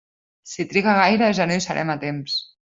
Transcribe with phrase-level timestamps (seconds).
[0.53, 2.41] Si triga gaire ja no hi serem a temps.